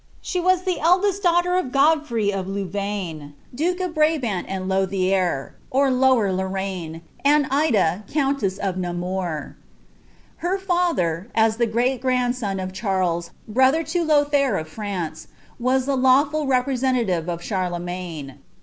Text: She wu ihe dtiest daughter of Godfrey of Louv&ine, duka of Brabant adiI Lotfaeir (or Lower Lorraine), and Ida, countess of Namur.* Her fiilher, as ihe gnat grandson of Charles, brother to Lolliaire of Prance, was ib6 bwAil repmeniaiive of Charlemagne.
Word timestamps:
She 0.19 0.39
wu 0.39 0.49
ihe 0.49 0.61
dtiest 0.81 1.21
daughter 1.21 1.57
of 1.57 1.71
Godfrey 1.71 2.33
of 2.33 2.47
Louv&ine, 2.47 3.35
duka 3.53 3.85
of 3.85 3.93
Brabant 3.93 4.47
adiI 4.47 4.67
Lotfaeir 4.67 5.51
(or 5.69 5.91
Lower 5.91 6.33
Lorraine), 6.33 7.03
and 7.23 7.45
Ida, 7.51 8.03
countess 8.09 8.57
of 8.57 8.77
Namur.* 8.77 9.55
Her 10.37 10.57
fiilher, 10.57 11.27
as 11.35 11.61
ihe 11.61 11.71
gnat 11.71 12.01
grandson 12.01 12.59
of 12.59 12.73
Charles, 12.73 13.29
brother 13.47 13.83
to 13.83 14.03
Lolliaire 14.03 14.59
of 14.59 14.71
Prance, 14.71 15.27
was 15.59 15.85
ib6 15.85 16.01
bwAil 16.31 16.47
repmeniaiive 16.65 17.27
of 17.27 17.43
Charlemagne. 17.43 18.39